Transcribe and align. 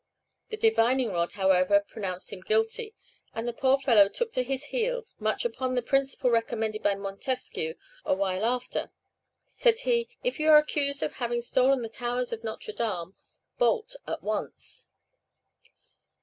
The 0.49 0.57
divining 0.57 1.09
rod, 1.11 1.33
however, 1.33 1.79
pronounced 1.81 2.33
him 2.33 2.41
guilty, 2.41 2.95
and 3.35 3.47
the 3.47 3.53
poor 3.53 3.77
fellow 3.77 4.09
took 4.09 4.31
to 4.31 4.41
his 4.41 4.63
heels, 4.73 5.13
much 5.19 5.45
upon 5.45 5.75
the 5.75 5.83
principle 5.83 6.31
recommended 6.31 6.81
by 6.81 6.95
Montesquieu 6.95 7.75
a 8.03 8.15
while 8.15 8.43
after. 8.43 8.89
Said 9.47 9.81
he, 9.81 10.07
"If 10.23 10.39
you 10.39 10.49
are 10.49 10.57
accused 10.57 11.03
of 11.03 11.13
having 11.17 11.43
stolen 11.43 11.83
the 11.83 11.87
towers 11.87 12.33
of 12.33 12.43
Notre 12.43 12.73
Dame, 12.73 13.13
bolt 13.59 13.95
at 14.07 14.23
once." 14.23 14.87